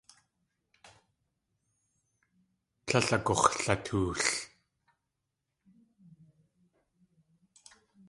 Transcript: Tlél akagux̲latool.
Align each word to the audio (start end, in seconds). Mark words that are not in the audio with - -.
Tlél 2.85 3.07
akagux̲latool. 3.15 4.21